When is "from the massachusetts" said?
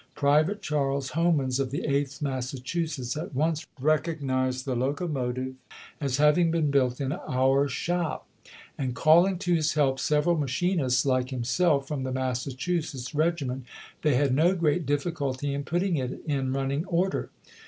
11.87-13.13